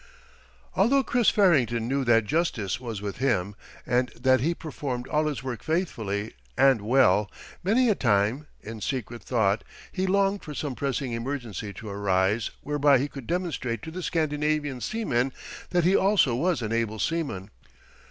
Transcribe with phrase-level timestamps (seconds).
[0.75, 3.53] Although Chris Farrington knew that justice was with him,
[3.85, 7.29] and that he performed all his work faithfully and well,
[7.63, 12.97] many a time, in secret thought, he longed for some pressing emergency to arise whereby
[12.97, 15.33] he could demonstrate to the Scandinavian seamen
[15.69, 17.51] that he also was an able seaman.